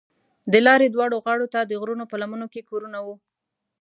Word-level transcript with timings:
د 0.51 0.53
لارې 0.67 0.87
دواړو 0.89 1.17
غاړو 1.25 1.47
ته 1.53 1.59
د 1.65 1.71
غرونو 1.81 2.05
په 2.11 2.15
لمنو 2.21 2.47
کې 2.53 2.67
کورونه 2.69 2.99
وو. 3.05 3.15